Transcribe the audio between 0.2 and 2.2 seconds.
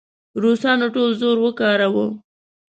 روسانو ټول زور وکاراوه.